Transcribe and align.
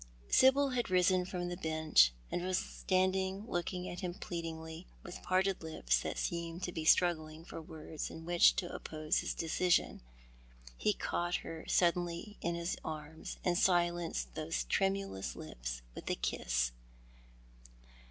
Sibyl 0.31 0.71
had 0.71 0.89
risen 0.89 1.25
from 1.25 1.47
the 1.47 1.55
bench, 1.55 2.11
and 2.31 2.41
was 2.43 2.57
standing 2.57 3.45
looking 3.47 3.87
at 3.87 4.01
nim 4.01 4.15
pleadingly, 4.15 4.87
with 5.03 5.21
parted 5.21 5.61
lips 5.61 6.01
that 6.01 6.17
seemed 6.17 6.63
to 6.63 6.71
be 6.71 6.83
struggling 6.85 7.45
for 7.45 7.61
words 7.61 8.09
in 8.09 8.25
which 8.25 8.55
to 8.55 8.73
oppose 8.73 9.19
his 9.19 9.35
decision. 9.35 10.01
He 10.75 10.93
caught 10.93 11.35
her 11.45 11.65
siuldeuly 11.67 12.37
in 12.41 12.55
his 12.55 12.77
arms, 12.83 13.37
and 13.45 13.55
silenced 13.55 14.33
those 14.33 14.63
tremulous 14.63 15.35
lips 15.35 15.83
with 15.93 16.09
a 16.09 16.15
kiss. 16.15 16.71